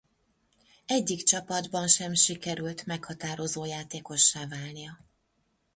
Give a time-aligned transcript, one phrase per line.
[0.85, 4.99] Egyik csapatban sem sikerült meghatározó játékossá válnia.